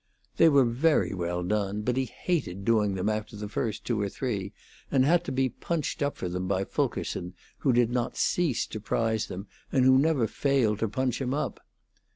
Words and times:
They 0.37 0.49
were 0.49 0.65
very 0.65 1.13
well 1.13 1.43
done, 1.43 1.83
but 1.83 1.95
he 1.95 2.05
hated 2.05 2.65
doing 2.65 2.95
them 2.95 3.07
after 3.07 3.35
the 3.37 3.47
first 3.47 3.85
two 3.85 4.01
or 4.01 4.09
three, 4.09 4.51
and 4.89 5.05
had 5.05 5.23
to 5.25 5.31
be 5.31 5.47
punched 5.49 6.01
up 6.01 6.17
for 6.17 6.27
them 6.27 6.47
by 6.47 6.63
Fulkerson, 6.63 7.35
who 7.59 7.71
did 7.71 7.91
not 7.91 8.17
cease 8.17 8.65
to 8.65 8.79
prize 8.79 9.27
them, 9.27 9.45
and 9.71 9.85
who 9.85 9.99
never 9.99 10.25
failed 10.25 10.79
to 10.79 10.89
punch 10.89 11.21
him 11.21 11.35
up. 11.35 11.59